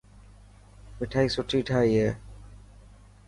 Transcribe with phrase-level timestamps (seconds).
[0.99, 2.09] مٺائي سٺي ٺاهي هي.